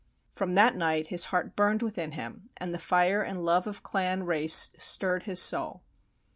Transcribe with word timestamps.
From 0.33 0.55
that 0.55 0.75
night 0.75 1.09
his 1.09 1.25
heart 1.25 1.55
burned 1.55 1.83
within 1.83 2.13
him 2.13 2.49
and 2.57 2.73
the 2.73 2.79
fire 2.79 3.21
and 3.21 3.45
love 3.45 3.67
of 3.67 3.83
clan 3.83 4.23
race 4.23 4.71
stirred 4.75 5.25
his 5.25 5.39
soul. 5.39 5.83